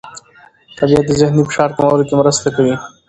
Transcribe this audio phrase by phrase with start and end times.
[0.77, 2.75] طبیعت د ذهني فشار کمولو کې مرسته کوي.